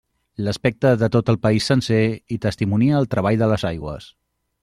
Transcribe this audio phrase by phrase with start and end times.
[0.45, 4.09] L'aspecte de tot el país sencer hi testimonia el treball de les aigües.